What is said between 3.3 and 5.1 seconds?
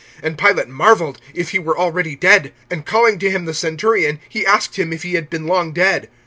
the centurion, he asked him if